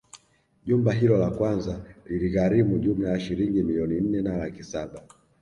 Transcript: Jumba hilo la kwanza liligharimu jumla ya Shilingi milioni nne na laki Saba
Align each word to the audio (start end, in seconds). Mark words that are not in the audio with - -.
Jumba 0.65 0.93
hilo 0.93 1.17
la 1.17 1.29
kwanza 1.31 1.79
liligharimu 2.05 2.79
jumla 2.79 3.09
ya 3.09 3.19
Shilingi 3.19 3.63
milioni 3.63 4.01
nne 4.01 4.21
na 4.21 4.37
laki 4.37 4.63
Saba 4.63 5.03